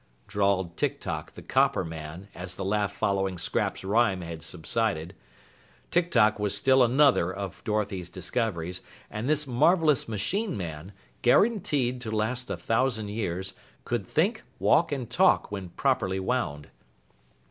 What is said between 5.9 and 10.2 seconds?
Tik Tok was still another of Dorothy's discoveries, and this marvelous